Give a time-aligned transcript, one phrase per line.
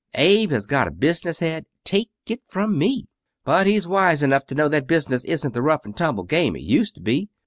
[0.15, 3.05] Abe has got a business head, take it from me.
[3.45, 6.63] But he's wise enough to know that business isn't the rough and tumble game it
[6.63, 7.29] used to be.